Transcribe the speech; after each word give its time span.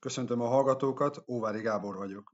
Köszöntöm 0.00 0.40
a 0.40 0.46
hallgatókat, 0.46 1.24
Óvári 1.26 1.60
Gábor 1.60 1.96
vagyok. 1.96 2.32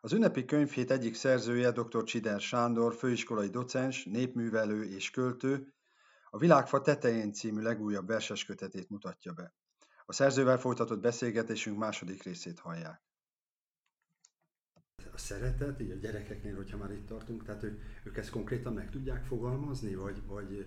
Az 0.00 0.12
ünnepi 0.12 0.44
könyvhét 0.44 0.90
egyik 0.90 1.14
szerzője 1.14 1.70
dr. 1.70 2.04
Csider 2.04 2.40
Sándor, 2.40 2.94
főiskolai 2.94 3.48
docens, 3.48 4.04
népművelő 4.04 4.84
és 4.84 5.10
költő, 5.10 5.74
a 6.30 6.38
Világfa 6.38 6.80
tetején 6.80 7.32
című 7.32 7.62
legújabb 7.62 8.06
verses 8.06 8.44
kötetét 8.44 8.88
mutatja 8.88 9.32
be. 9.32 9.54
A 10.06 10.12
szerzővel 10.12 10.58
folytatott 10.58 11.00
beszélgetésünk 11.00 11.78
második 11.78 12.22
részét 12.22 12.58
hallják. 12.58 13.02
A 15.12 15.18
szeretet, 15.18 15.80
így 15.80 15.90
a 15.90 15.94
gyerekeknél, 15.94 16.56
hogyha 16.56 16.76
már 16.76 16.90
itt 16.90 17.06
tartunk, 17.06 17.44
tehát 17.44 17.62
ők, 17.62 17.82
ők 18.04 18.16
ezt 18.16 18.30
konkrétan 18.30 18.72
meg 18.72 18.90
tudják 18.90 19.24
fogalmazni, 19.24 19.94
vagy, 19.94 20.26
vagy 20.26 20.66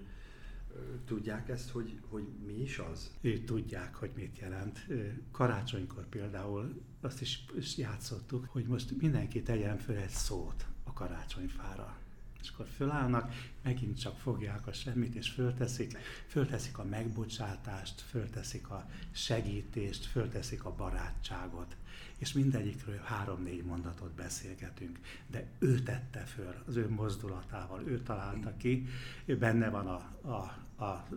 tudják 1.05 1.49
ezt, 1.49 1.69
hogy, 1.69 1.99
hogy 2.09 2.27
mi 2.45 2.61
is 2.61 2.79
az? 2.79 3.11
Ők 3.21 3.45
tudják, 3.45 3.95
hogy 3.95 4.11
mit 4.15 4.37
jelent. 4.37 4.87
Karácsonykor 5.31 6.07
például 6.07 6.81
azt 7.01 7.21
is 7.21 7.45
játszottuk, 7.77 8.45
hogy 8.49 8.65
most 8.65 9.01
mindenki 9.01 9.41
tegyen 9.41 9.77
föl 9.77 9.95
egy 9.95 10.09
szót 10.09 10.65
a 10.83 10.93
karácsonyfára. 10.93 12.00
És 12.41 12.49
akkor 12.49 12.67
fölállnak, 12.75 13.33
megint 13.63 13.99
csak 13.99 14.17
fogják 14.17 14.67
a 14.67 14.73
semmit, 14.73 15.15
és 15.15 15.29
fölteszik, 15.29 15.97
fölteszik 16.27 16.77
a 16.77 16.83
megbocsátást, 16.83 18.01
fölteszik 18.01 18.69
a 18.69 18.89
segítést, 19.11 20.05
fölteszik 20.05 20.65
a 20.65 20.75
barátságot. 20.75 21.75
És 22.17 22.33
mindegyikről 22.33 22.99
három-négy 23.03 23.63
mondatot 23.63 24.11
beszélgetünk. 24.11 24.99
De 25.27 25.47
ő 25.59 25.79
tette 25.79 26.19
föl, 26.19 26.63
az 26.67 26.75
ő 26.75 26.89
mozdulatával, 26.89 27.87
ő 27.87 28.01
találta 28.01 28.57
ki, 28.57 28.87
benne 29.25 29.69
van 29.69 29.87
a, 29.87 30.29
a, 30.29 30.57
a 30.81 31.07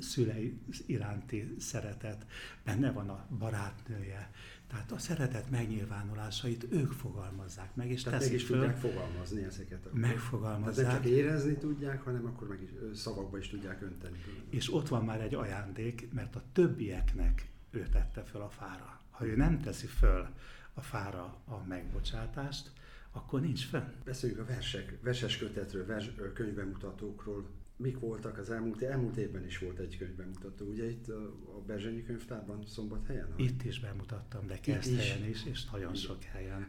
szülei 0.00 0.58
iránti 0.86 1.54
szeretet, 1.58 2.26
benne 2.64 2.92
van 2.92 3.08
a 3.08 3.26
barátnője, 3.38 4.30
tehát 4.66 4.92
a 4.92 4.98
szeretet 4.98 5.50
megnyilvánulásait 5.50 6.66
ők 6.70 6.92
fogalmazzák 6.92 7.74
meg, 7.74 7.90
és 7.90 8.02
Tehát 8.02 8.18
teszik 8.18 8.32
meg 8.32 8.40
is 8.40 8.46
föl, 8.46 8.58
tudják 8.58 8.76
fogalmazni 8.76 9.42
ezeket. 9.42 9.86
Akkor. 9.86 10.00
Megfogalmazzák. 10.00 10.84
Tehát 10.84 10.92
nem 10.92 11.02
csak 11.02 11.20
érezni 11.20 11.54
tudják, 11.54 12.02
hanem 12.02 12.26
akkor 12.26 12.48
meg 12.48 12.62
is 12.62 12.98
szavakba 12.98 13.38
is 13.38 13.48
tudják 13.48 13.82
önteni. 13.82 14.18
És 14.50 14.72
ott 14.74 14.88
van 14.88 15.04
már 15.04 15.20
egy 15.20 15.34
ajándék, 15.34 16.12
mert 16.12 16.36
a 16.36 16.42
többieknek 16.52 17.50
ő 17.70 17.88
tette 17.92 18.22
föl 18.22 18.42
a 18.42 18.50
fára. 18.50 19.00
Ha 19.10 19.26
ő 19.26 19.36
nem 19.36 19.60
teszi 19.60 19.86
föl 19.86 20.28
a 20.74 20.80
fára 20.80 21.40
a 21.44 21.64
megbocsátást, 21.68 22.70
akkor 23.10 23.40
nincs 23.40 23.66
fönn. 23.66 23.92
Beszéljünk 24.04 24.40
a 24.40 24.44
versek, 24.44 24.98
verses 25.02 25.38
kötetről, 25.38 25.86
vers, 25.86 26.10
könyvbemutatókról 26.34 27.46
mik 27.78 27.98
voltak 27.98 28.38
az 28.38 28.50
elmúlt, 28.50 28.82
elmúlt 28.82 29.16
évben 29.16 29.44
is 29.44 29.58
volt 29.58 29.78
egy 29.78 29.96
könyvbemutató, 29.98 30.66
ugye 30.66 30.90
itt 30.90 31.08
a 31.08 31.62
Berzsenyi 31.66 32.02
könyvtárban 32.02 32.64
Szombathelyen? 32.66 33.34
Itt 33.36 33.64
is 33.64 33.80
bemutattam, 33.80 34.46
de 34.46 34.58
helyen 34.62 35.24
is, 35.28 35.44
és 35.46 35.64
nagyon 35.70 35.94
sok 35.94 36.22
helyen 36.22 36.68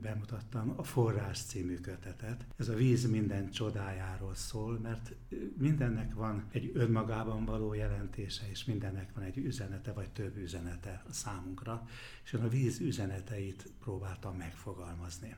bemutattam 0.00 0.74
a 0.76 0.82
Forrás 0.82 1.38
című 1.42 1.76
kötetet. 1.76 2.46
Ez 2.56 2.68
a 2.68 2.74
víz 2.74 3.10
minden 3.10 3.50
csodájáról 3.50 4.34
szól, 4.34 4.78
mert 4.78 5.14
mindennek 5.58 6.14
van 6.14 6.44
egy 6.52 6.70
önmagában 6.74 7.44
való 7.44 7.74
jelentése, 7.74 8.50
és 8.50 8.64
mindennek 8.64 9.14
van 9.14 9.24
egy 9.24 9.38
üzenete, 9.38 9.92
vagy 9.92 10.10
több 10.10 10.36
üzenete 10.36 11.02
a 11.08 11.12
számunkra, 11.12 11.88
és 12.24 12.32
én 12.32 12.40
a 12.40 12.48
víz 12.48 12.80
üzeneteit 12.80 13.72
próbáltam 13.80 14.36
megfogalmazni. 14.36 15.36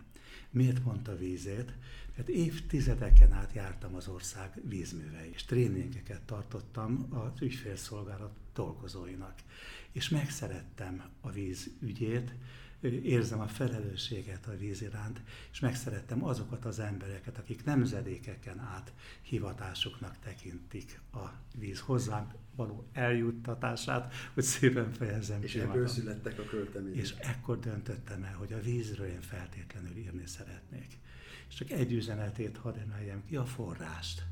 Miért 0.50 0.84
mondta 0.84 1.16
vízét? 1.16 1.72
Mert 2.16 2.28
évtizedeken 2.28 3.32
át 3.32 3.52
jártam 3.52 3.94
az 3.94 4.08
ország 4.08 4.60
vízművei, 4.68 5.30
és 5.32 5.44
tréningeket 5.44 6.22
tartottam 6.22 7.06
az 7.10 7.42
ügyfélszolgálat 7.42 8.36
dolgozóinak. 8.54 9.34
És 9.92 10.08
megszerettem 10.08 11.02
a 11.20 11.30
víz 11.30 11.70
ügyét, 11.80 12.34
érzem 12.82 13.40
a 13.40 13.46
felelősséget 13.46 14.46
a 14.46 14.56
víz 14.56 14.82
iránt, 14.82 15.22
és 15.52 15.60
megszerettem 15.60 16.24
azokat 16.24 16.64
az 16.64 16.78
embereket, 16.78 17.38
akik 17.38 17.64
nemzedékeken 17.64 18.58
át 18.58 18.92
hivatásuknak 19.22 20.16
tekintik 20.18 21.00
a 21.12 21.26
víz 21.58 21.80
hozzám 21.80 22.32
való 22.56 22.86
eljuttatását, 22.92 24.14
hogy 24.34 24.42
szépen 24.42 24.92
fejezem 24.92 25.42
És 25.42 25.54
ebből 25.54 25.86
születtek 25.86 26.38
a 26.38 26.44
költemények. 26.44 26.96
És 26.96 27.14
ekkor 27.18 27.58
döntöttem 27.58 28.22
el, 28.22 28.34
hogy 28.34 28.52
a 28.52 28.60
vízről 28.60 29.06
én 29.06 29.20
feltétlenül 29.20 29.96
írni 29.96 30.26
szeretnék. 30.26 30.98
És 31.48 31.54
csak 31.54 31.70
egy 31.70 31.92
üzenetét 31.92 32.56
hadd 32.56 32.78
emeljem 32.78 33.24
ki, 33.26 33.36
a 33.36 33.44
forrást. 33.44 34.22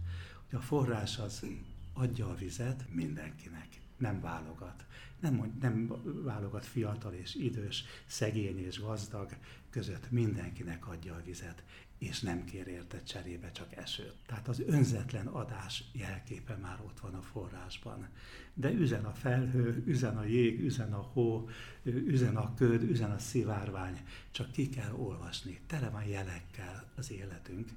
Hogy 0.49 0.59
a 0.59 0.63
forrás 0.63 1.19
az 1.19 1.47
adja 1.93 2.29
a 2.29 2.35
vizet 2.35 2.85
mindenkinek, 2.93 3.69
nem 3.97 4.21
válogat. 4.21 4.85
Nem, 5.21 5.59
nem 5.61 5.93
válogat 6.25 6.67
fiatal 6.67 7.13
és 7.13 7.35
idős, 7.35 7.85
szegény 8.07 8.59
és 8.59 8.81
gazdag 8.81 9.37
között, 9.71 10.11
mindenkinek 10.11 10.89
adja 10.89 11.15
a 11.15 11.23
vizet, 11.25 11.63
és 12.01 12.21
nem 12.21 12.45
kér 12.45 12.67
érte 12.67 13.03
cserébe 13.03 13.51
csak 13.53 13.77
esőt. 13.77 14.15
Tehát 14.27 14.49
az 14.49 14.63
önzetlen 14.67 15.27
adás 15.27 15.85
jelképe 15.93 16.57
már 16.57 16.81
ott 16.81 17.01
van 17.01 17.15
a 17.15 17.23
forrásban. 17.23 18.09
De 18.55 18.71
üzen 18.71 19.05
a 19.05 19.13
felhő, 19.13 19.83
üzen 19.87 20.17
a 20.17 20.25
jég, 20.25 20.61
üzen 20.61 20.93
a 20.93 21.01
hó, 21.01 21.49
üzen 21.85 22.37
a 22.37 22.55
köd, 22.55 22.83
üzen 22.83 23.11
a 23.11 23.19
szivárvány, 23.19 24.01
csak 24.31 24.51
ki 24.51 24.69
kell 24.69 24.93
olvasni. 24.93 25.61
Tele 25.67 25.89
van 25.89 26.05
jelekkel 26.05 26.91
az 26.97 27.11
életünk. 27.11 27.69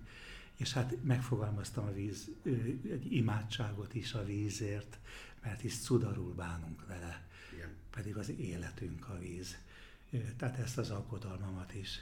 És 0.58 0.74
hát 0.74 1.04
megfogalmaztam 1.04 1.86
a 1.86 1.94
víz, 1.94 2.30
egy 2.92 3.14
imádságot 3.14 3.94
is 3.94 4.14
a 4.14 4.26
vízért, 4.26 5.00
mert 5.42 5.62
hisz 5.62 5.84
cudarul 5.84 6.34
bánunk 6.34 6.88
vele. 6.88 7.28
Pedig 7.96 8.18
az 8.18 8.32
életünk 8.38 9.10
a 9.10 9.20
víz. 9.20 9.58
Tehát 10.38 10.60
ezt 10.60 10.78
az 10.78 10.90
aggodalmamat 10.90 11.74
is. 11.74 12.00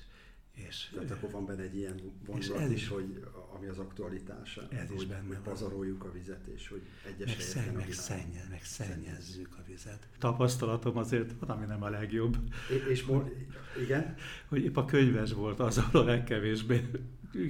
És, 0.53 0.89
Tehát 0.93 1.11
akkor 1.11 1.31
van 1.31 1.45
benne 1.45 1.61
egy 1.61 1.75
ilyen 1.75 1.99
vonzat 2.25 2.71
is, 2.71 2.87
hogy 2.87 3.25
ami 3.55 3.67
az 3.67 3.77
aktualitása, 3.77 4.67
ez 4.69 4.87
hogy, 4.87 5.01
is 5.01 5.05
benne 5.05 5.27
hogy 5.27 5.37
pazaroljuk 5.37 6.03
a 6.03 6.11
vizet, 6.11 6.47
és 6.47 6.67
hogy 6.67 6.81
egyes 7.05 7.27
meg, 7.27 7.39
szenny, 7.39 7.75
meg, 7.75 7.93
szennyez, 7.93 8.49
meg 8.49 8.63
szennyezzük 8.63 9.57
a 9.57 9.63
vizet. 9.67 10.07
Tapasztalatom 10.17 10.97
azért 10.97 11.33
van, 11.39 11.49
ami 11.49 11.65
nem 11.65 11.83
a 11.83 11.89
legjobb. 11.89 12.37
És, 12.69 12.85
és 12.89 13.05
most, 13.05 13.25
igen? 13.81 14.15
Hogy 14.47 14.63
épp 14.63 14.77
a 14.77 14.85
könyves 14.85 15.33
volt 15.33 15.59
az, 15.59 15.77
ahol 15.77 16.01
a 16.01 16.03
legkevésbé 16.03 16.89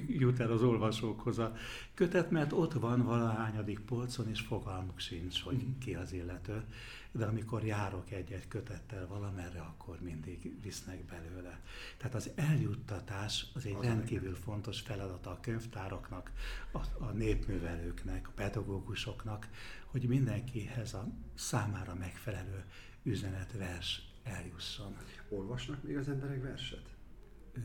jut 0.08 0.40
el 0.40 0.52
az 0.52 0.62
olvasókhoz 0.62 1.38
a 1.38 1.54
kötet, 1.94 2.30
mert 2.30 2.52
ott 2.52 2.72
van 2.72 3.04
valahányadik 3.04 3.80
polcon, 3.80 4.28
és 4.28 4.40
fogalmuk 4.40 4.98
sincs, 4.98 5.40
hogy 5.40 5.56
mhm. 5.56 5.78
ki 5.78 5.94
az 5.94 6.12
illető. 6.12 6.62
De 7.12 7.24
amikor 7.24 7.64
járok 7.64 8.10
egy-egy 8.10 8.48
kötettel 8.48 9.06
valamerre, 9.06 9.60
akkor 9.60 10.00
mindig 10.00 10.62
visznek 10.62 11.04
belőle. 11.04 11.60
Tehát 11.96 12.14
az 12.14 12.30
eljuttatás 12.34 13.46
az 13.54 13.66
egy 13.66 13.76
az 13.78 13.84
rendkívül 13.84 14.30
meg. 14.30 14.40
fontos 14.40 14.80
feladata 14.80 15.30
a 15.30 15.40
könyvtáraknak, 15.40 16.32
a, 16.72 16.78
a 17.04 17.10
népművelőknek, 17.10 18.28
a 18.28 18.32
pedagógusoknak, 18.34 19.48
hogy 19.86 20.08
mindenkihez 20.08 20.94
a 20.94 21.06
számára 21.34 21.94
megfelelő 21.94 22.64
üzenet, 23.02 23.52
vers 23.52 24.12
eljusson. 24.22 24.96
Olvasnak 25.28 25.82
még 25.82 25.96
az 25.96 26.08
emberek 26.08 26.42
verset? 26.42 26.94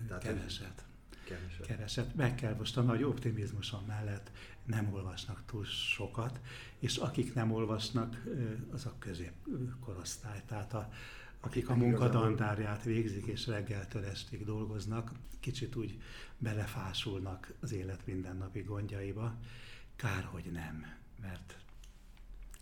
Tehát 0.07 0.24
keveset. 0.24 0.87
Keveset. 1.28 1.66
keveset. 1.66 2.16
Meg 2.16 2.36
kell 2.36 2.56
most 2.56 2.78
a 2.78 2.82
nagy 2.82 3.04
optimizmuson 3.04 3.84
mellett 3.88 4.32
nem 4.66 4.94
olvasnak 4.94 5.44
túl 5.46 5.66
sokat, 5.66 6.40
és 6.80 6.98
akik 6.98 7.34
nem 7.34 7.52
olvasnak, 7.52 8.24
az 8.72 8.86
a 8.86 8.94
középkorosztály. 9.00 10.42
Tehát 10.46 10.74
a, 10.74 10.90
akik 11.40 11.70
a 11.70 11.76
munkadandárját 11.76 12.84
végzik, 12.84 13.26
és 13.26 13.48
reggeltől 13.48 14.06
estig 14.06 14.46
dolgoznak, 14.46 15.12
kicsit 15.40 15.76
úgy 15.76 16.02
belefásulnak 16.38 17.54
az 17.60 17.72
élet 17.72 18.06
mindennapi 18.06 18.62
gondjaiba. 18.62 19.38
Kár, 19.96 20.24
hogy 20.24 20.50
nem, 20.52 20.86
mert 21.22 21.58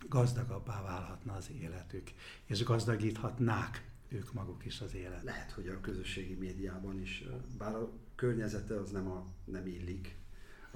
gazdagabbá 0.09 0.81
válhatna 0.81 1.33
az 1.33 1.49
életük, 1.61 2.11
és 2.45 2.63
gazdagíthatnák 2.63 3.89
ők 4.07 4.33
maguk 4.33 4.65
is 4.65 4.81
az 4.81 4.95
élet. 4.95 5.23
Lehet, 5.23 5.51
hogy 5.51 5.67
a 5.67 5.79
közösségi 5.79 6.33
médiában 6.33 7.01
is, 7.01 7.23
bár 7.57 7.75
a 7.75 7.91
környezete 8.15 8.79
az 8.79 8.91
nem, 8.91 9.07
a, 9.07 9.25
nem 9.45 9.67
illik 9.67 10.15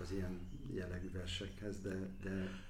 az 0.01 0.11
ilyen 0.11 0.39
jellegű 0.73 1.11
versekhez, 1.11 1.81
de, 1.81 2.09
de, 2.23 2.61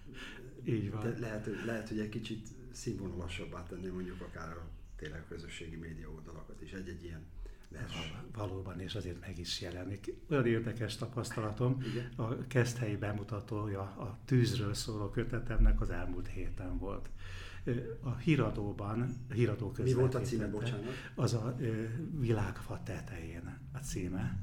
Így 0.64 0.92
van. 0.92 1.04
de 1.04 1.20
lehet, 1.20 1.50
lehet, 1.66 1.88
hogy 1.88 2.00
egy 2.00 2.10
kicsit 2.10 2.48
színvonalasabbá 2.72 3.64
tenni 3.64 3.88
mondjuk 3.88 4.22
akár 4.22 4.50
a 4.50 4.68
tényleg 4.96 5.20
a 5.20 5.28
közösségi 5.28 5.76
média 5.76 6.10
oldalakat 6.10 6.62
is 6.62 6.72
egy-egy 6.72 7.04
ilyen 7.04 7.26
vers. 7.70 8.14
Valóban, 8.34 8.80
és 8.80 8.96
azért 8.96 9.20
meg 9.20 9.40
is 9.40 9.62
jelenik. 9.62 10.14
Olyan 10.30 10.46
érdekes 10.46 10.96
tapasztalatom, 10.96 11.82
Igen. 11.82 12.12
a 12.16 12.48
Keszthelyi 12.48 12.96
bemutatója 12.96 13.82
a 13.82 14.20
tűzről 14.26 14.74
szóló 14.74 15.10
kötetemnek 15.10 15.82
az 15.82 15.90
elmúlt 15.90 16.28
héten 16.28 16.78
volt 16.78 17.10
a 18.02 18.16
híradóban, 18.16 19.16
a 19.30 19.34
híradó 19.34 19.74
Mi 19.84 19.94
volt 19.94 20.16
a 20.16 20.22
címe, 20.22 20.48
bocsánat? 20.48 20.86
Az 21.16 21.34
a 21.34 21.56
Világfa 22.20 22.82
tetején 22.84 23.58
a 23.74 23.78
címe. 23.78 24.40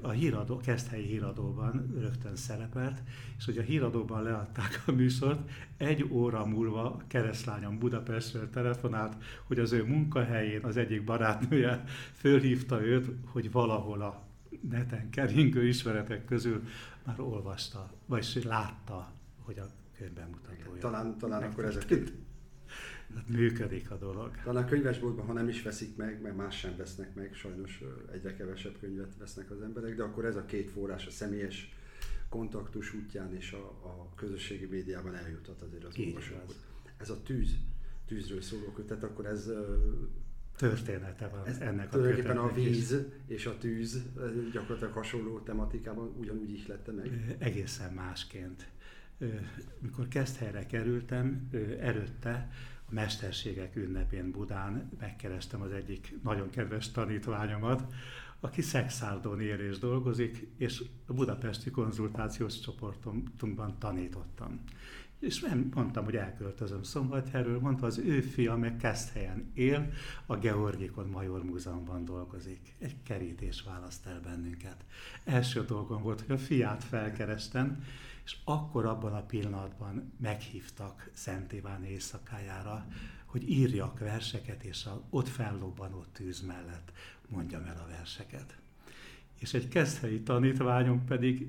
a 0.00 0.10
híradó, 0.10 0.56
Keszthelyi 0.56 1.06
híradóban 1.06 1.94
rögtön 1.98 2.36
szerepelt, 2.36 3.02
és 3.38 3.44
hogy 3.44 3.58
a 3.58 3.62
híradóban 3.62 4.22
leadták 4.22 4.82
a 4.86 4.92
műsort, 4.92 5.50
egy 5.76 6.04
óra 6.10 6.46
múlva 6.46 7.02
keresztlányom 7.06 7.78
Budapestről 7.78 8.50
telefonált, 8.50 9.22
hogy 9.44 9.58
az 9.58 9.72
ő 9.72 9.84
munkahelyén 9.84 10.64
az 10.64 10.76
egyik 10.76 11.04
barátnője 11.04 11.84
fölhívta 12.12 12.84
őt, 12.84 13.10
hogy 13.26 13.52
valahol 13.52 14.02
a 14.02 14.22
neten 14.68 15.10
keringő 15.10 15.66
ismeretek 15.66 16.24
közül 16.24 16.62
már 17.04 17.20
olvasta, 17.20 17.90
vagy 18.06 18.40
látta, 18.44 19.12
hogy 19.38 19.58
a 19.58 19.66
könyvben 19.98 20.28
mutatója. 20.28 20.80
Talán, 20.80 21.18
talán 21.18 21.42
akkor 21.42 21.64
ez 21.64 21.76
a 21.76 21.80
Hát 23.14 23.28
működik 23.28 23.90
a 23.90 23.96
dolog. 23.96 24.30
Talán 24.44 24.64
a 24.64 24.66
könyvesboltban, 24.66 25.26
ha 25.26 25.32
nem 25.32 25.48
is 25.48 25.62
veszik 25.62 25.96
meg, 25.96 26.20
mert 26.22 26.36
más 26.36 26.58
sem 26.58 26.76
vesznek 26.76 27.14
meg, 27.14 27.34
sajnos 27.34 27.82
egyre 28.12 28.34
kevesebb 28.36 28.78
könyvet 28.80 29.16
vesznek 29.18 29.50
az 29.50 29.60
emberek, 29.60 29.96
de 29.96 30.02
akkor 30.02 30.24
ez 30.24 30.36
a 30.36 30.44
két 30.44 30.70
forrás, 30.70 31.06
a 31.06 31.10
személyes 31.10 31.74
kontaktus 32.28 32.94
útján 32.94 33.34
és 33.34 33.52
a, 33.52 33.64
a 33.66 34.12
közösségi 34.14 34.66
médiában 34.66 35.14
eljutott 35.14 35.62
azért 35.62 35.84
az 35.84 35.98
olvasókhoz. 35.98 36.56
Ez 36.96 37.10
a 37.10 37.22
tűz, 37.22 37.56
tűzről 38.06 38.40
szóló 38.40 38.72
kötet, 38.72 39.02
akkor 39.02 39.26
ez 39.26 39.50
története 40.56 41.28
van 41.28 41.46
ez 41.46 41.58
ennek 41.58 41.86
a 41.86 41.88
Tulajdonképpen 41.88 42.38
a 42.38 42.52
víz 42.52 42.92
is. 42.92 42.98
és 43.26 43.46
a 43.46 43.58
tűz 43.58 44.02
gyakorlatilag 44.52 44.92
hasonló 44.92 45.38
tematikában 45.38 46.14
ugyanúgy 46.18 46.52
ihlette 46.52 46.92
meg? 46.92 47.36
Egészen 47.38 47.92
másként. 47.92 48.68
Mikor 49.78 50.08
Keszthelyre 50.08 50.66
kerültem, 50.66 51.48
előtte 51.80 52.50
mesterségek 52.94 53.76
ünnepén 53.76 54.30
Budán 54.30 54.90
megkerestem 54.98 55.60
az 55.60 55.72
egyik 55.72 56.14
nagyon 56.22 56.50
kedves 56.50 56.90
tanítványomat, 56.90 57.92
aki 58.40 58.62
Szexárdon 58.62 59.40
él 59.40 59.58
és 59.58 59.78
dolgozik, 59.78 60.48
és 60.56 60.84
a 61.06 61.12
budapesti 61.12 61.70
konzultációs 61.70 62.60
csoportunkban 62.60 63.78
tanítottam. 63.78 64.60
És 65.18 65.46
mondtam, 65.74 66.04
hogy 66.04 66.16
elköltözöm 66.16 66.82
Szombathelyről, 66.82 67.60
mondta, 67.60 67.86
az 67.86 67.98
ő 67.98 68.20
fia 68.20 68.56
meg 68.56 68.76
Keszthelyen 68.76 69.50
él, 69.54 69.92
a 70.26 70.36
Georgikon 70.36 71.08
Major 71.08 71.44
Múzeumban 71.44 72.04
dolgozik. 72.04 72.74
Egy 72.78 73.02
kerítés 73.02 73.62
választ 73.62 74.06
el 74.06 74.20
bennünket. 74.20 74.84
Első 75.24 75.64
dolgom 75.64 76.02
volt, 76.02 76.20
hogy 76.20 76.34
a 76.34 76.38
fiát 76.38 76.84
felkerestem, 76.84 77.84
és 78.24 78.36
akkor 78.44 78.86
abban 78.86 79.14
a 79.14 79.22
pillanatban 79.22 80.12
meghívtak 80.20 81.10
Szent 81.12 81.52
Iván 81.52 81.84
éjszakájára, 81.84 82.86
hogy 83.24 83.50
írjak 83.50 83.98
verseket, 83.98 84.64
és 84.64 84.84
a 84.84 85.02
ott 85.10 85.28
fellobbanó 85.28 86.04
tűz 86.12 86.40
mellett 86.40 86.92
mondjam 87.28 87.64
el 87.64 87.82
a 87.84 87.88
verseket. 87.88 88.56
És 89.38 89.54
egy 89.54 89.68
keszthelyi 89.68 90.20
tanítványom 90.20 91.04
pedig 91.04 91.48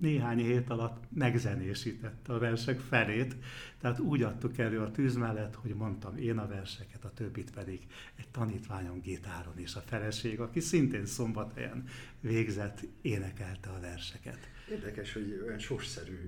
néhány 0.00 0.38
hét 0.38 0.70
alatt 0.70 1.04
megzenésítette 1.08 2.32
a 2.32 2.38
versek 2.38 2.80
felét, 2.80 3.36
tehát 3.84 4.00
úgy 4.00 4.22
adtuk 4.22 4.58
elő 4.58 4.80
a 4.80 4.90
tűz 4.90 5.16
mellett, 5.16 5.54
hogy 5.54 5.74
mondtam 5.74 6.16
én 6.16 6.38
a 6.38 6.46
verseket, 6.46 7.04
a 7.04 7.12
többit 7.14 7.50
pedig 7.50 7.86
egy 8.16 8.28
tanítványom 8.28 9.00
gitáron 9.00 9.58
és 9.58 9.74
a 9.74 9.80
feleség, 9.80 10.40
aki 10.40 10.60
szintén 10.60 11.06
szombathelyen 11.06 11.84
végzett, 12.20 12.80
énekelte 13.02 13.70
a 13.70 13.80
verseket. 13.80 14.38
Érdekes, 14.70 15.12
hogy 15.12 15.42
olyan 15.46 15.58
sorszerű 15.58 16.18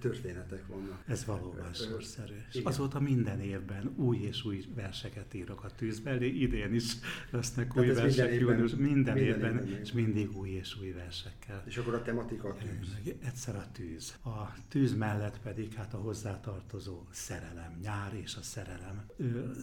történetek 0.00 0.66
vannak. 0.66 1.02
Ez 1.06 1.24
valóban 1.24 1.72
sorszerű. 1.72 2.34
És 2.48 2.54
Igen. 2.54 2.66
azóta 2.66 3.00
minden 3.00 3.40
évben 3.40 3.92
új 3.96 4.16
és 4.16 4.44
új 4.44 4.64
verseket 4.74 5.34
írok 5.34 5.64
a 5.64 5.70
tűzbe, 5.70 6.26
idén 6.26 6.74
is 6.74 6.92
lesznek 7.30 7.76
új 7.76 7.86
versek, 7.86 8.30
minden 8.30 8.32
évben, 8.32 8.56
minden, 8.56 8.80
minden 8.80 9.16
évben, 9.16 9.56
évben 9.56 9.80
és 9.80 9.92
mindig 9.92 10.36
új 10.36 10.48
és 10.48 10.80
új 10.80 10.90
versekkel. 10.90 11.62
És 11.66 11.76
akkor 11.76 11.94
a 11.94 12.02
tematika 12.02 12.48
a 12.48 12.54
tűz. 12.54 13.14
Egyszer 13.24 13.56
a 13.56 13.66
tűz. 13.72 14.18
A 14.24 14.54
tűz 14.68 14.94
mellett 14.94 15.40
pedig 15.40 15.72
hát 15.72 15.94
a 15.94 16.02
hozzátartozó 16.44 17.06
szerelem, 17.10 17.78
nyár 17.82 18.14
és 18.14 18.34
a 18.34 18.42
szerelem. 18.42 19.06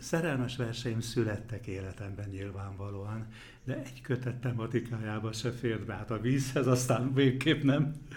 Szerelmes 0.01 0.55
verseim 0.55 0.99
születtek 0.99 1.67
életemben 1.67 2.29
nyilvánvalóan, 2.29 3.27
de 3.63 3.83
egy 3.83 4.01
kötet 4.01 4.35
tematikájába 4.35 5.31
se 5.31 5.51
fért 5.51 5.85
be. 5.85 5.93
Hát 5.93 6.11
a 6.11 6.19
vízhez 6.19 6.67
aztán 6.67 7.13
végképp 7.13 7.63
nem, 7.63 8.07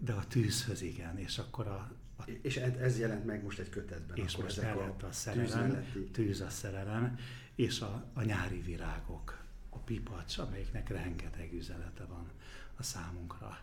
de 0.00 0.12
a 0.12 0.26
tűzhöz 0.28 0.82
igen, 0.82 1.18
és 1.18 1.38
akkor 1.38 1.66
a, 1.66 1.90
a 2.16 2.22
és 2.42 2.56
ez 2.56 2.98
jelent 2.98 3.24
meg 3.24 3.42
most 3.42 3.58
egy 3.58 3.70
kötetben. 3.70 4.16
És 4.16 4.32
akkor 4.32 4.44
most 4.44 4.58
elett 4.58 5.02
a, 5.02 5.06
a 5.06 5.12
szerelem, 5.12 5.84
tűz, 5.92 6.08
tűz 6.12 6.40
a 6.40 6.50
szerelem, 6.50 7.18
és 7.54 7.80
a, 7.80 8.04
a 8.12 8.22
nyári 8.22 8.60
virágok, 8.60 9.40
a 9.70 9.78
pipacs, 9.78 10.38
amelyiknek 10.38 10.88
rengeteg 10.88 11.52
üzenete 11.52 12.04
van 12.04 12.30
a 12.76 12.82
számunkra, 12.82 13.58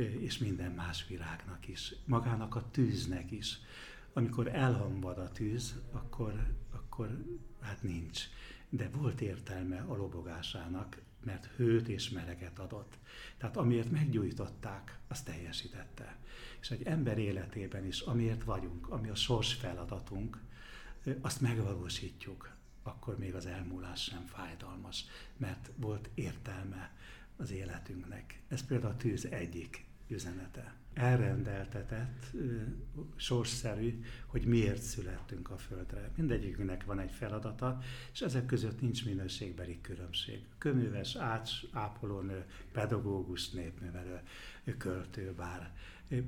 és 0.00 0.38
minden 0.38 0.72
más 0.72 1.06
virágnak 1.08 1.68
is, 1.68 1.94
magának 2.04 2.54
a 2.54 2.70
tűznek 2.70 3.30
is. 3.30 3.58
Amikor 4.12 4.54
elhambad 4.54 5.18
a 5.18 5.32
tűz, 5.32 5.80
akkor, 5.92 6.54
akkor 6.70 7.24
hát 7.60 7.82
nincs 7.82 8.28
de 8.70 8.88
volt 8.88 9.20
értelme 9.20 9.80
a 9.80 9.96
lobogásának, 9.96 11.00
mert 11.24 11.46
hőt 11.46 11.88
és 11.88 12.10
meleget 12.10 12.58
adott. 12.58 12.98
Tehát 13.36 13.56
amiért 13.56 13.90
meggyújtották, 13.90 14.98
azt 15.08 15.24
teljesítette. 15.24 16.18
És 16.60 16.70
egy 16.70 16.82
ember 16.82 17.18
életében 17.18 17.86
is, 17.86 18.00
amiért 18.00 18.44
vagyunk, 18.44 18.88
ami 18.88 19.08
a 19.08 19.14
sors 19.14 19.54
feladatunk, 19.54 20.42
azt 21.20 21.40
megvalósítjuk, 21.40 22.56
akkor 22.82 23.18
még 23.18 23.34
az 23.34 23.46
elmúlás 23.46 24.02
sem 24.02 24.26
fájdalmas, 24.26 25.04
mert 25.36 25.70
volt 25.76 26.10
értelme 26.14 26.94
az 27.36 27.50
életünknek. 27.50 28.42
Ez 28.48 28.66
például 28.66 28.92
a 28.92 28.96
tűz 28.96 29.24
egyik 29.24 29.84
üzenete 30.10 30.74
elrendeltetett, 30.94 32.26
sorsszerű, 33.16 34.02
hogy 34.26 34.44
miért 34.44 34.82
születtünk 34.82 35.50
a 35.50 35.56
Földre. 35.56 36.10
Mindegyikünknek 36.16 36.84
van 36.84 36.98
egy 36.98 37.10
feladata, 37.10 37.78
és 38.12 38.20
ezek 38.20 38.46
között 38.46 38.80
nincs 38.80 39.04
minőségbeli 39.04 39.80
különbség. 39.80 40.44
Köműves, 40.58 41.16
ács, 41.16 41.50
ápolónő, 41.72 42.44
pedagógus, 42.72 43.50
népművelő, 43.50 44.20
költő, 44.78 45.32
bár 45.32 45.72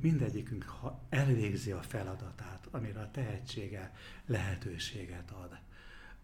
mindegyikünk, 0.00 0.62
ha 0.62 1.06
elvégzi 1.08 1.70
a 1.70 1.82
feladatát, 1.82 2.69
amire 2.70 3.00
a 3.00 3.11
tehetsége 3.11 3.94
lehetőséget 4.26 5.31
ad, 5.31 5.58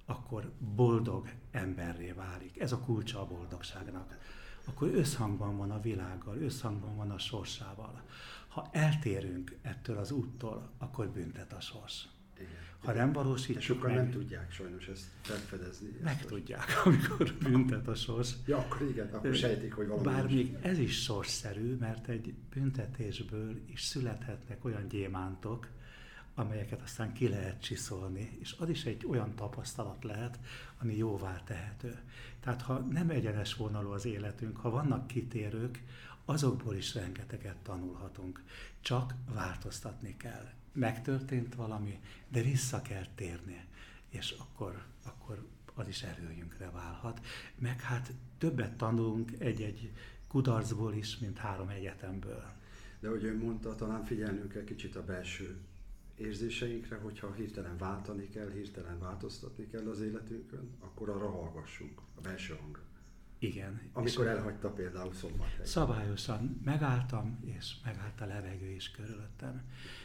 akkor 0.05 0.52
boldog 0.58 1.31
emberré 1.50 2.10
válik. 2.10 2.60
Ez 2.60 2.72
a 2.72 2.78
kulcsa 2.78 3.20
a 3.20 3.26
boldogságnak 3.26 4.19
akkor 4.69 4.94
összhangban 4.94 5.56
van 5.56 5.70
a 5.70 5.81
világgal, 5.81 6.37
összhangban 6.37 6.97
van 6.97 7.11
a 7.11 7.19
sorsával. 7.19 8.03
Ha 8.49 8.69
eltérünk 8.73 9.56
ettől 9.62 9.99
az 9.99 10.11
úttól, 10.11 10.70
akkor 10.79 11.09
büntet 11.09 11.53
a 11.53 11.61
sors. 11.61 12.09
Igen. 12.38 12.50
Ha 12.79 12.93
nem 12.93 13.12
valósítjuk 13.12 13.62
sokan 13.62 13.91
meg, 13.91 13.99
nem 13.99 14.11
tudják 14.11 14.53
sajnos 14.53 14.87
ezt 14.87 15.05
felfedezni. 15.20 15.88
Ezt 15.88 16.03
meg 16.03 16.25
tudják, 16.25 16.65
amikor 16.85 17.35
büntet 17.35 17.89
a 17.89 17.94
sors. 17.94 18.32
Ja, 18.46 18.58
akkor 18.58 18.82
igen, 18.82 19.08
akkor 19.13 19.34
sejtik, 19.34 19.72
hogy 19.72 19.87
valami 19.87 20.05
Bár 20.05 20.25
még 20.27 20.56
ez 20.63 20.79
is 20.79 21.03
sorsszerű, 21.03 21.77
mert 21.77 22.08
egy 22.08 22.34
büntetésből 22.55 23.60
is 23.67 23.82
születhetnek 23.82 24.65
olyan 24.65 24.89
gyémántok, 24.89 25.69
amelyeket 26.39 26.83
aztán 26.83 27.13
ki 27.13 27.29
lehet 27.29 27.63
csiszolni, 27.63 28.37
és 28.41 28.55
az 28.59 28.69
is 28.69 28.85
egy 28.85 29.07
olyan 29.07 29.35
tapasztalat 29.35 30.05
lehet, 30.05 30.39
ami 30.79 30.97
jóvá 30.97 31.43
tehető. 31.45 31.99
Tehát 32.41 32.63
ha 32.63 32.79
nem 32.79 33.11
egyenes 33.11 33.55
vonalú 33.55 33.91
az 33.91 34.05
életünk, 34.05 34.57
ha 34.57 34.71
vannak 34.71 35.07
kitérők, 35.07 35.83
azokból 36.25 36.75
is 36.75 36.95
rengeteget 36.95 37.57
tanulhatunk. 37.57 38.43
Csak 38.81 39.15
változtatni 39.35 40.17
kell. 40.17 40.51
Megtörtént 40.73 41.55
valami, 41.55 42.01
de 42.29 42.43
vissza 42.43 42.83
kell 42.83 43.07
térni, 43.15 43.65
és 44.09 44.35
akkor, 44.39 44.83
akkor 45.05 45.47
az 45.75 45.89
is 45.89 46.03
erőjünkre 46.03 46.71
válhat. 46.71 47.27
Meg 47.59 47.81
hát 47.81 48.13
többet 48.39 48.77
tanulunk 48.77 49.33
egy-egy 49.39 49.93
kudarcból 50.29 50.95
is, 50.95 51.19
mint 51.19 51.39
három 51.39 51.69
egyetemből. 51.69 52.45
De 53.01 53.09
hogy 53.09 53.25
ön 53.25 53.37
mondta, 53.37 53.75
talán 53.75 54.05
figyelnünk 54.05 54.53
kell 54.53 54.65
kicsit 54.65 54.97
a 54.97 55.05
belső 55.05 55.57
érzéseinkre, 56.19 56.96
hogyha 56.96 57.32
hirtelen 57.32 57.77
váltani 57.79 58.29
kell, 58.29 58.51
hirtelen 58.51 58.98
változtatni 58.98 59.67
kell 59.67 59.89
az 59.89 60.01
életünkön, 60.01 60.70
akkor 60.81 61.08
arra 61.08 61.31
hallgassunk, 61.31 62.01
a 62.15 62.20
belső 62.20 62.56
hangra. 62.60 62.82
Igen. 63.39 63.81
Amikor 63.93 64.27
elhagyta 64.27 64.70
például 64.70 65.13
Szombathely. 65.13 65.65
Szabályosan 65.65 66.60
megálltam, 66.65 67.39
és 67.44 67.75
megállt 67.84 68.20
a 68.20 68.27
levegő 68.27 68.67
is 68.67 68.91
körülöttem. 68.91 69.63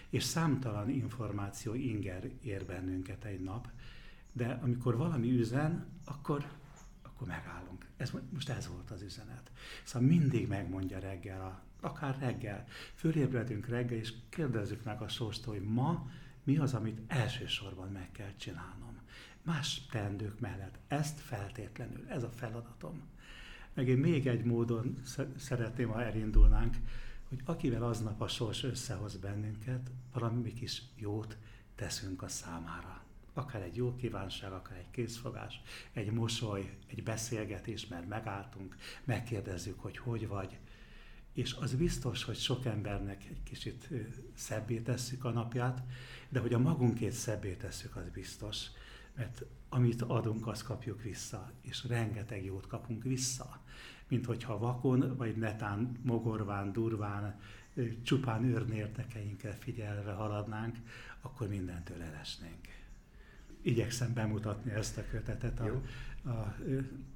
És 0.09 0.23
számtalan 0.23 0.89
információ 0.89 1.73
inger 1.73 2.29
ér 2.41 2.65
bennünket 2.65 3.23
egy 3.23 3.41
nap, 3.41 3.67
de 4.33 4.59
amikor 4.61 4.97
valami 4.97 5.31
üzen, 5.31 5.87
akkor, 6.05 6.45
akkor 7.23 7.35
megállunk. 7.35 7.85
Ez, 7.97 8.11
most 8.29 8.49
ez 8.49 8.67
volt 8.67 8.91
az 8.91 9.01
üzenet. 9.01 9.51
Szóval 9.83 10.07
mindig 10.07 10.47
megmondja 10.47 10.99
reggel 10.99 11.41
a 11.41 11.61
akár 11.85 12.17
reggel. 12.19 12.67
Fölébredünk 12.95 13.67
reggel, 13.67 13.97
és 13.97 14.13
kérdezzük 14.29 14.83
meg 14.83 15.01
a 15.01 15.07
sorstól, 15.07 15.53
hogy 15.53 15.63
ma 15.63 16.09
mi 16.43 16.57
az, 16.57 16.73
amit 16.73 16.99
elsősorban 17.07 17.91
meg 17.91 18.11
kell 18.11 18.33
csinálnom. 18.35 19.01
Más 19.41 19.85
teendők 19.85 20.39
mellett. 20.39 20.79
Ezt 20.87 21.19
feltétlenül, 21.19 22.07
ez 22.07 22.23
a 22.23 22.29
feladatom. 22.29 23.01
Meg 23.73 23.87
én 23.87 23.97
még 23.97 24.27
egy 24.27 24.43
módon 24.43 24.97
szeretném, 25.37 25.89
ha 25.89 26.03
elindulnánk, 26.03 26.77
hogy 27.29 27.41
akivel 27.45 27.83
aznap 27.83 28.21
a 28.21 28.27
sors 28.27 28.63
összehoz 28.63 29.15
bennünket, 29.15 29.91
valami 30.13 30.53
kis 30.53 30.81
jót 30.95 31.37
teszünk 31.75 32.21
a 32.21 32.27
számára. 32.27 33.03
Akár 33.33 33.61
egy 33.61 33.75
jó 33.75 33.95
kívánság, 33.95 34.51
akár 34.51 34.77
egy 34.77 34.91
készfogás, 34.91 35.61
egy 35.93 36.11
mosoly, 36.11 36.77
egy 36.87 37.03
beszélgetés, 37.03 37.87
mert 37.87 38.07
megálltunk, 38.07 38.75
megkérdezzük, 39.03 39.79
hogy 39.79 39.97
hogy 39.97 40.27
vagy, 40.27 40.57
és 41.33 41.53
az 41.53 41.75
biztos, 41.75 42.23
hogy 42.23 42.37
sok 42.37 42.65
embernek 42.65 43.23
egy 43.29 43.43
kicsit 43.43 43.89
szebbé 44.33 44.79
tesszük 44.79 45.25
a 45.25 45.29
napját, 45.29 45.83
de 46.29 46.39
hogy 46.39 46.53
a 46.53 46.59
magunkét 46.59 47.11
szebbé 47.11 47.53
tesszük, 47.53 47.95
az 47.95 48.09
biztos, 48.13 48.65
mert 49.15 49.45
amit 49.69 50.01
adunk, 50.01 50.47
azt 50.47 50.63
kapjuk 50.63 51.01
vissza, 51.01 51.51
és 51.61 51.85
rengeteg 51.87 52.45
jót 52.45 52.67
kapunk 52.67 53.03
vissza, 53.03 53.61
mint 54.07 54.25
hogyha 54.25 54.57
vakon, 54.57 55.15
vagy 55.17 55.35
netán, 55.35 55.99
mogorván, 56.03 56.71
durván, 56.71 57.39
csupán 58.03 58.43
őrnérdekeinkkel 58.43 59.57
figyelve 59.57 60.11
haladnánk, 60.11 60.77
akkor 61.21 61.47
mindentől 61.47 62.01
elesnénk. 62.01 62.82
Igyekszem 63.63 64.13
bemutatni 64.13 64.71
ezt 64.71 64.97
a 64.97 65.03
kötetet 65.09 65.59
a, 65.59 65.81
a 66.29 66.55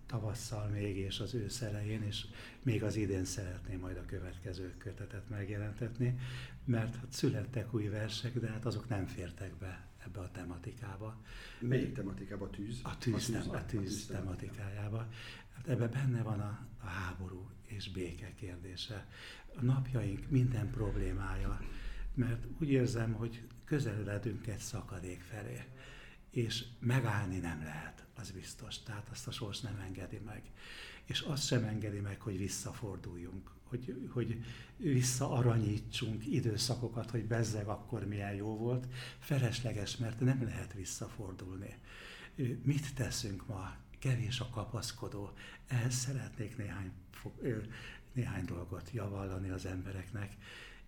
tavasszal 0.06 0.68
még, 0.68 0.98
és 0.98 1.20
az 1.20 1.34
ősz 1.34 1.62
elején, 1.62 2.04
és 2.04 2.26
még 2.64 2.84
az 2.84 2.96
idén 2.96 3.26
szeretném 3.26 3.80
majd 3.80 3.98
a 3.98 4.06
következő 4.06 4.74
kötetet 4.78 5.30
megjelentetni, 5.30 6.20
mert 6.64 6.96
hát 6.96 7.12
születtek 7.12 7.74
új 7.74 7.88
versek, 7.88 8.40
de 8.40 8.48
hát 8.48 8.66
azok 8.66 8.90
nem 8.90 9.06
fértek 9.06 9.56
be 9.56 9.88
ebbe 10.06 10.20
a 10.20 10.32
tematikába. 10.32 11.22
Melyik 11.60 11.94
tematikába? 11.94 12.46
A 12.46 12.50
tűz? 12.50 12.80
A 12.84 12.98
tűz, 12.98 13.14
a 13.14 13.32
tűz, 13.32 13.48
a 13.48 13.52
tűz, 13.52 13.54
a 13.54 13.66
tűz 13.66 14.06
tematikájába. 14.06 15.08
Hát 15.56 15.68
ebben 15.68 15.90
benne 15.92 16.22
van 16.22 16.40
a, 16.40 16.68
a 16.80 16.86
háború 16.86 17.50
és 17.66 17.92
béke 17.92 18.34
kérdése. 18.36 19.08
A 19.56 19.62
napjaink 19.62 20.30
minden 20.30 20.70
problémája, 20.70 21.62
mert 22.14 22.46
úgy 22.60 22.70
érzem, 22.70 23.14
hogy 23.14 23.44
közeledünk 23.66 24.48
egy 24.48 24.60
szakadék 24.60 25.22
felé, 25.22 25.64
és 26.38 26.64
megállni 26.80 27.38
nem 27.38 27.64
lehet 27.64 28.06
az 28.16 28.32
biztos. 28.32 28.84
Tehát 28.84 29.10
azt 29.12 29.28
a 29.28 29.32
sors 29.32 29.60
nem 29.60 29.80
engedi 29.80 30.18
meg. 30.26 30.52
És 31.06 31.22
azt 31.22 31.46
sem 31.46 31.64
engedi 31.64 32.00
meg, 32.00 32.22
hogy 32.22 32.38
visszaforduljunk, 32.38 33.52
hogy, 33.64 34.10
hogy 34.10 34.44
visszaaranyítsunk 34.78 36.26
időszakokat, 36.26 37.12
hogy 37.12 37.26
bezzeg 37.26 37.68
akkor 37.68 38.08
milyen 38.08 38.34
jó 38.34 38.58
volt. 38.58 38.88
Felesleges, 39.20 39.98
mert 39.98 40.20
nem 40.20 40.44
lehet 40.44 40.74
visszafordulni. 40.74 41.78
Mit 42.64 42.94
teszünk 42.94 43.48
ma? 43.48 43.76
Kevés 44.00 44.40
a 44.40 44.50
kapaszkodó. 44.50 45.32
Ehhez 45.68 45.94
szeretnék 45.94 46.58
néhány, 46.58 46.92
néhány 48.14 48.46
dolgot 48.46 48.92
javallani 48.92 49.50
az 49.50 49.66
embereknek. 49.66 50.36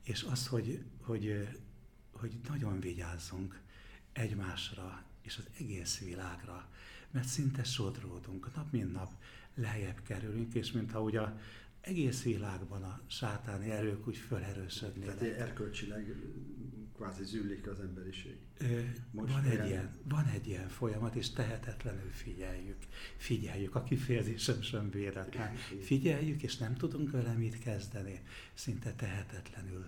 És 0.03 0.23
az, 0.23 0.47
hogy, 0.47 0.83
hogy, 1.01 1.47
hogy 2.11 2.39
nagyon 2.47 2.79
vigyázzunk 2.79 3.59
egymásra 4.13 5.07
és 5.21 5.37
az 5.37 5.45
egész 5.59 5.99
világra 5.99 6.69
mert 7.11 7.27
szinte 7.27 7.63
sodródunk, 7.63 8.55
nap 8.55 8.71
mint 8.71 8.91
nap 8.91 9.11
lejjebb 9.55 10.01
kerülünk, 10.03 10.53
és 10.53 10.71
mintha 10.71 11.01
ugye 11.01 11.21
egész 11.81 12.23
világban 12.23 12.83
a 12.83 13.01
sátáni 13.07 13.69
erők 13.69 14.07
úgy 14.07 14.17
fölerősödnének. 14.17 15.17
Tehát 15.17 15.39
erkölcsileg 15.39 16.15
kvázi 16.95 17.23
züllik 17.23 17.67
az 17.67 17.79
emberiség. 17.79 18.37
Most 19.11 19.33
van, 19.33 19.43
egy 19.43 19.69
ilyen, 19.69 19.91
van 20.03 20.25
egy 20.25 20.47
ilyen 20.47 20.67
folyamat, 20.67 21.15
és 21.15 21.29
tehetetlenül 21.29 22.09
figyeljük. 22.11 22.77
Figyeljük, 23.17 23.75
a 23.75 23.83
kifejezésem 23.83 24.61
sem 24.61 24.89
véletlen. 24.89 25.55
Figyeljük, 25.81 26.43
és 26.43 26.57
nem 26.57 26.75
tudunk 26.75 27.11
vele 27.11 27.33
mit 27.33 27.59
kezdeni. 27.59 28.21
Szinte 28.53 28.93
tehetetlenül 28.93 29.87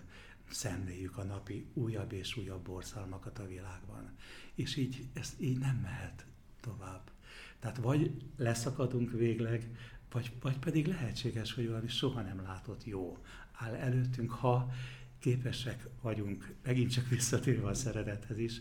szemléljük 0.52 1.16
a 1.16 1.24
napi 1.24 1.66
újabb 1.74 2.12
és 2.12 2.36
újabb 2.36 2.64
borzalmakat 2.64 3.38
a 3.38 3.46
világban. 3.46 4.16
És 4.54 4.76
így, 4.76 5.06
ez 5.12 5.32
így 5.38 5.58
nem 5.58 5.76
mehet 5.76 6.24
tovább. 6.60 7.10
Tehát 7.58 7.76
vagy 7.76 8.22
leszakadunk 8.36 9.10
végleg, 9.10 9.76
vagy, 10.10 10.32
vagy 10.40 10.58
pedig 10.58 10.86
lehetséges, 10.86 11.54
hogy 11.54 11.68
valami 11.68 11.88
soha 11.88 12.20
nem 12.20 12.42
látott 12.42 12.84
jó 12.84 13.18
áll 13.52 13.74
előttünk, 13.74 14.30
ha 14.30 14.72
képesek 15.18 15.88
vagyunk, 16.00 16.54
megint 16.62 16.92
csak 16.92 17.08
visszatérve 17.08 17.68
a 17.68 17.74
szeretethez 17.74 18.38
is, 18.38 18.60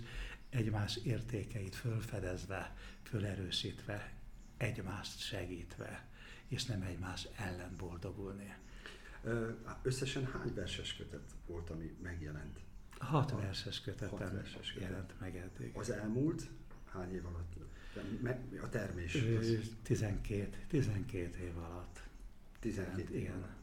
egymás 0.49 0.99
értékeit 1.03 1.75
fölfedezve, 1.75 2.75
fölerősítve, 3.03 4.13
egymást 4.57 5.19
segítve, 5.19 6.07
és 6.47 6.65
nem 6.65 6.81
egymás 6.81 7.27
ellen 7.37 7.75
boldogulni. 7.77 8.55
Összesen 9.81 10.25
hány 10.25 10.53
verses 10.53 10.95
kötet 10.95 11.31
volt, 11.45 11.69
ami 11.69 11.95
megjelent? 12.01 12.59
Hat 12.97 13.31
verses 13.31 13.81
kötetem 13.81 14.09
hat 14.09 14.31
verses 14.31 14.73
kötet. 14.73 14.89
jelent 14.89 15.19
meg 15.19 15.35
eddig. 15.35 15.71
Az 15.75 15.89
elmúlt 15.89 16.49
hány 16.85 17.13
év 17.13 17.25
alatt? 17.25 17.53
A 18.61 18.69
termés. 18.69 19.15
Az... 19.15 19.75
12, 19.83 20.57
12 20.67 21.39
év 21.43 21.57
alatt. 21.57 22.03
12 22.59 23.13
év 23.13 23.19
igen. 23.19 23.33
Alatt. 23.33 23.59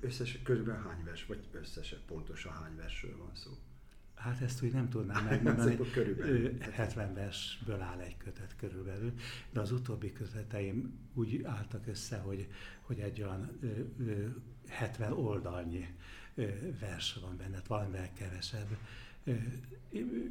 Összes, 0.00 0.42
körülbelül 0.42 0.82
hány 0.82 1.04
vers, 1.04 1.26
vagy 1.26 1.46
összesen 1.52 1.98
pontosan 2.06 2.52
hány 2.52 2.76
versről 2.76 3.16
van 3.16 3.34
szó? 3.34 3.50
Hát 4.18 4.40
ezt 4.40 4.62
úgy 4.62 4.72
nem 4.72 4.88
tudnám 4.88 5.24
megmondani. 5.24 5.78
körülbelül. 5.92 6.58
70 6.72 7.14
versből 7.14 7.80
áll 7.80 7.98
egy 7.98 8.16
kötet 8.16 8.56
körülbelül, 8.56 9.12
de 9.50 9.60
az 9.60 9.72
utóbbi 9.72 10.12
köteteim 10.12 10.98
úgy 11.14 11.42
álltak 11.44 11.86
össze, 11.86 12.16
hogy, 12.18 12.48
hogy 12.80 12.98
egy 12.98 13.22
olyan 13.22 13.58
70 14.68 15.12
oldalnyi 15.12 15.94
vers 16.80 17.18
van 17.20 17.36
benne, 17.36 17.62
valamivel 17.66 18.12
kevesebb 18.12 18.76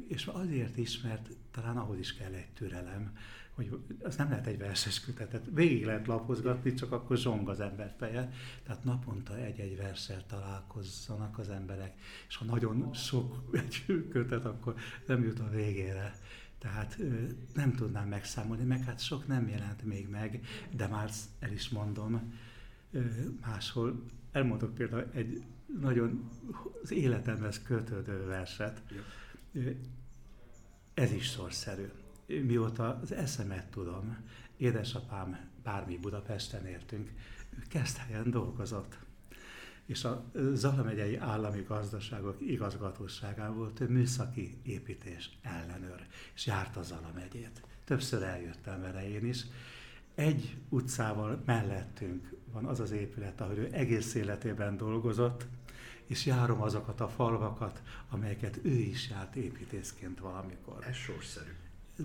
és 0.08 0.26
azért 0.26 0.76
is, 0.76 1.00
mert 1.00 1.30
talán 1.50 1.76
ahhoz 1.76 1.98
is 1.98 2.14
kell 2.14 2.32
egy 2.32 2.50
türelem, 2.54 3.16
hogy 3.58 3.78
az 4.02 4.16
nem 4.16 4.28
lehet 4.28 4.46
egy 4.46 4.58
verses 4.58 5.00
kötetet. 5.00 5.44
Végig 5.52 5.84
lehet 5.84 6.06
lapozgatni, 6.06 6.74
csak 6.74 6.92
akkor 6.92 7.16
zsong 7.16 7.48
az 7.48 7.60
ember 7.60 7.94
feje. 7.98 8.32
Tehát 8.62 8.84
naponta 8.84 9.36
egy-egy 9.36 9.76
versel 9.76 10.26
találkozzanak 10.26 11.38
az 11.38 11.48
emberek, 11.48 11.98
és 12.28 12.36
ha 12.36 12.44
nagyon 12.44 12.92
sok 12.94 13.50
egy 13.52 14.06
kötet, 14.10 14.44
akkor 14.44 14.74
nem 15.06 15.22
jut 15.22 15.38
a 15.38 15.48
végére. 15.48 16.14
Tehát 16.58 16.98
nem 17.54 17.74
tudnám 17.74 18.08
megszámolni, 18.08 18.64
meg 18.64 18.84
hát 18.84 19.00
sok 19.00 19.26
nem 19.26 19.48
jelent 19.48 19.82
még 19.82 20.08
meg, 20.08 20.40
de 20.70 20.86
már 20.86 21.10
el 21.38 21.52
is 21.52 21.68
mondom, 21.68 22.32
máshol 23.40 24.02
elmondok 24.32 24.74
például 24.74 25.10
egy 25.12 25.42
nagyon 25.80 26.28
az 26.82 26.90
életemhez 26.90 27.62
kötődő 27.62 28.26
verset. 28.26 28.82
Ja. 29.52 29.62
Ez 30.94 31.12
is 31.12 31.30
sorszerű. 31.30 31.88
Mióta 32.26 32.98
az 33.02 33.12
eszemet 33.12 33.70
tudom, 33.70 34.16
édesapám 34.56 35.38
bármi 35.62 35.98
Budapesten 35.98 36.66
értünk, 36.66 37.10
ő 37.58 37.62
Keszthelyen 37.68 38.30
dolgozott. 38.30 38.98
És 39.86 40.04
a 40.04 40.24
Zala 40.52 40.82
megyei 40.82 41.16
állami 41.16 41.62
gazdaságok 41.62 42.40
igazgatóságán 42.40 43.56
volt 43.56 43.80
ő 43.80 43.88
műszaki 43.88 44.58
építés 44.62 45.38
ellenőr, 45.42 46.06
és 46.34 46.46
járt 46.46 46.76
a 46.76 46.82
Zala 46.82 47.10
megyét. 47.14 47.62
Többször 47.84 48.22
eljöttem 48.22 48.80
vele 48.80 49.08
én 49.08 49.26
is. 49.26 49.44
Egy 50.14 50.56
utcával 50.68 51.42
mellettünk 51.46 52.34
van 52.52 52.64
az 52.64 52.80
az 52.80 52.90
épület, 52.90 53.40
ahol 53.40 53.56
ő 53.56 53.68
egész 53.72 54.14
életében 54.14 54.76
dolgozott, 54.76 55.46
és 56.08 56.26
járom 56.26 56.62
azokat 56.62 57.00
a 57.00 57.08
falvakat, 57.08 57.82
amelyeket 58.08 58.58
ő 58.62 58.74
is 58.74 59.10
járt 59.10 59.36
építészként 59.36 60.18
valamikor. 60.18 60.84
Ez 60.86 60.94
sorszerű. 60.94 61.50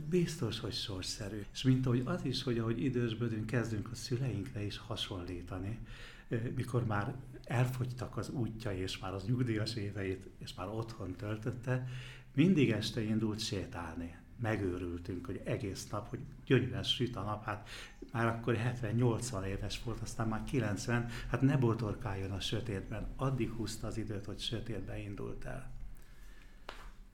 Biztos, 0.10 0.60
hogy 0.60 0.74
sorszerű. 0.74 1.45
És 1.53 1.63
mint 1.63 1.86
ahogy 1.86 2.01
az 2.05 2.25
is, 2.25 2.43
hogy 2.43 2.57
ahogy 2.57 2.83
idősbödünk, 2.83 3.45
kezdünk 3.45 3.89
a 3.91 3.95
szüleinkre 3.95 4.63
is 4.63 4.77
hasonlítani, 4.77 5.79
mikor 6.55 6.86
már 6.86 7.15
elfogytak 7.43 8.17
az 8.17 8.29
útja, 8.29 8.74
és 8.77 8.98
már 9.00 9.13
az 9.13 9.25
nyugdíjas 9.25 9.75
éveit, 9.75 10.29
és 10.38 10.53
már 10.53 10.67
otthon 10.67 11.15
töltötte, 11.15 11.88
mindig 12.33 12.72
este 12.72 13.01
indult 13.01 13.39
sétálni 13.39 14.15
megőrültünk, 14.43 15.25
hogy 15.25 15.41
egész 15.43 15.88
nap, 15.89 16.10
hogy 16.10 16.19
gyönyörűen 16.45 16.83
süt 16.83 17.15
a 17.15 17.22
nap, 17.22 17.43
hát 17.43 17.69
már 18.13 18.27
akkor 18.27 18.58
70-80 18.82 19.46
éves 19.46 19.84
volt, 19.84 20.00
aztán 20.00 20.27
már 20.27 20.43
90, 20.43 21.10
hát 21.29 21.41
ne 21.41 21.58
botorkáljon 21.58 22.32
a 22.32 22.39
sötétben, 22.39 23.08
addig 23.15 23.51
húzta 23.51 23.88
az 23.88 23.98
időt, 23.98 24.25
hogy 24.25 24.39
sötétbe 24.39 24.98
indult 24.98 25.46
el. 25.46 25.72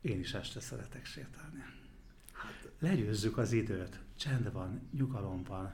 Én 0.01 0.19
is 0.19 0.33
este 0.33 0.59
szeretek 0.59 1.05
sétálni. 1.05 1.63
Hát 2.31 2.71
legyőzzük 2.79 3.37
az 3.37 3.51
időt, 3.51 3.99
csend 4.15 4.51
van, 4.51 4.89
nyugalom 4.91 5.43
van. 5.43 5.73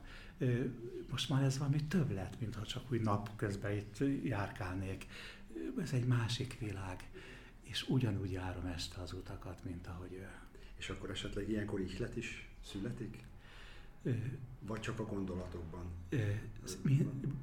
Most 1.09 1.29
már 1.29 1.43
ez 1.43 1.57
valami 1.57 1.83
több 1.83 2.11
lett, 2.11 2.39
mintha 2.39 2.65
csak 2.65 2.91
úgy 2.91 3.01
napközben 3.01 3.71
itt 3.71 3.97
járkálnék. 4.23 5.05
Ez 5.81 5.91
egy 5.93 6.05
másik 6.05 6.59
világ, 6.59 7.09
és 7.61 7.89
ugyanúgy 7.89 8.31
járom 8.31 8.65
este 8.65 9.01
az 9.01 9.13
utakat, 9.13 9.63
mint 9.63 9.87
ahogy 9.87 10.13
ő. 10.13 10.29
És 10.75 10.89
akkor 10.89 11.09
esetleg 11.09 11.49
ilyenkor 11.49 11.79
ihlet 11.79 12.15
is 12.15 12.49
születik? 12.65 13.23
Vagy 14.67 14.79
csak 14.79 14.99
a 14.99 15.05
gondolatokban? 15.05 15.83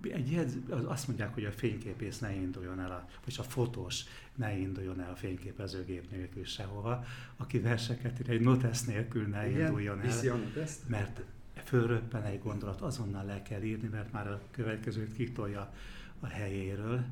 Egy 0.03 0.45
azt 0.85 1.07
mondják, 1.09 1.35
hogy 1.35 1.45
a 1.45 1.53
fényképész 1.53 2.19
ne 2.19 2.35
induljon 2.35 2.81
el, 2.81 2.91
a, 2.91 3.09
vagy 3.25 3.35
a 3.39 3.43
fotós 3.43 4.05
ne 4.35 4.57
induljon 4.57 5.01
el 5.01 5.11
a 5.11 5.17
fényképezőgép 5.17 6.11
nélkül 6.11 6.45
sehova, 6.45 7.05
aki 7.37 7.59
verseket 7.59 8.21
ír, 8.21 8.31
egy 8.31 8.41
notesz 8.41 8.85
nélkül 8.85 9.27
ne 9.27 9.49
Igen, 9.49 9.61
induljon 9.61 10.01
el, 10.01 10.07
mert 10.87 11.23
fölröppen 11.65 12.23
egy 12.23 12.43
gondolat, 12.43 12.81
azonnal 12.81 13.25
le 13.25 13.43
kell 13.43 13.63
írni, 13.63 13.89
mert 13.89 14.13
már 14.13 14.27
a 14.27 14.43
következőt 14.51 15.13
kitolja 15.13 15.75
a 16.21 16.27
helyéről, 16.27 17.05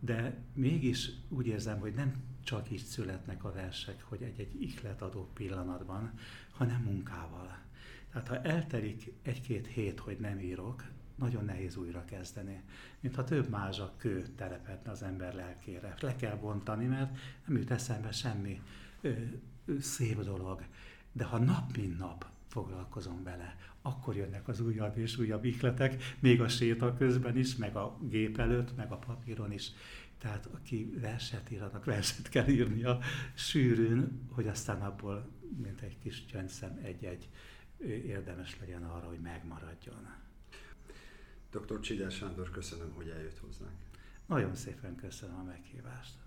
de 0.00 0.36
mégis 0.52 1.10
úgy 1.28 1.46
érzem, 1.46 1.78
hogy 1.78 1.94
nem 1.94 2.14
csak 2.44 2.70
így 2.70 2.84
születnek 2.84 3.44
a 3.44 3.52
versek, 3.52 4.02
hogy 4.02 4.22
egy-egy 4.22 4.62
ihlet 4.62 5.02
adó 5.02 5.30
pillanatban, 5.34 6.12
hanem 6.50 6.82
munkával. 6.82 7.63
Tehát 8.14 8.28
ha 8.28 8.48
eltelik 8.48 9.12
egy-két 9.22 9.66
hét, 9.66 10.00
hogy 10.00 10.18
nem 10.18 10.38
írok, 10.38 10.84
nagyon 11.14 11.44
nehéz 11.44 11.76
újra 11.76 12.04
kezdeni. 12.04 12.62
Mintha 13.00 13.24
több 13.24 13.48
mázsa 13.48 13.94
kő 13.96 14.26
telepedne 14.36 14.90
az 14.90 15.02
ember 15.02 15.34
lelkére. 15.34 15.94
Le 16.00 16.16
kell 16.16 16.36
bontani, 16.36 16.86
mert 16.86 17.16
nem 17.46 17.56
jut 17.56 17.70
eszembe 17.70 18.12
semmi 18.12 18.60
ö, 19.00 19.12
ö, 19.64 19.78
szép 19.80 20.20
dolog. 20.20 20.64
De 21.12 21.24
ha 21.24 21.38
nap 21.38 21.76
mint 21.76 21.98
nap 21.98 22.26
foglalkozom 22.48 23.22
vele, 23.22 23.56
akkor 23.82 24.16
jönnek 24.16 24.48
az 24.48 24.60
újabb 24.60 24.98
és 24.98 25.18
újabb 25.18 25.44
ihletek, 25.44 26.02
még 26.20 26.40
a 26.40 26.48
séta 26.48 26.96
közben 26.96 27.36
is, 27.36 27.56
meg 27.56 27.76
a 27.76 27.98
gép 28.00 28.38
előtt, 28.38 28.76
meg 28.76 28.92
a 28.92 28.96
papíron 28.96 29.52
is. 29.52 29.72
Tehát 30.18 30.46
aki 30.46 30.94
verset 31.00 31.50
ír, 31.50 31.62
annak 31.62 31.84
verset 31.84 32.28
kell 32.28 32.46
írnia 32.46 32.98
sűrűn, 33.34 34.28
hogy 34.30 34.46
aztán 34.46 34.80
abból, 34.80 35.28
mint 35.62 35.80
egy 35.80 35.98
kis 35.98 36.24
gyöngyszem, 36.26 36.80
egy-egy 36.82 37.28
érdemes 37.84 38.58
legyen 38.60 38.84
arra, 38.84 39.06
hogy 39.06 39.20
megmaradjon. 39.20 40.14
Dr. 41.50 41.80
Csider 41.80 42.10
Sándor, 42.10 42.50
köszönöm, 42.50 42.92
hogy 42.92 43.08
eljött 43.08 43.38
hozzánk. 43.38 43.78
Nagyon 44.26 44.54
szépen 44.54 44.96
köszönöm 44.96 45.38
a 45.38 45.42
meghívást. 45.42 46.23